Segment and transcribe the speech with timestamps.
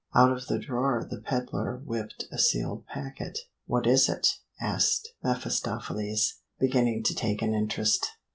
[0.15, 3.37] Out of the drawer the peddler whipped a sealed packet.
[3.67, 8.07] "What is it?" asked mephistopheles, beginning to take an interest.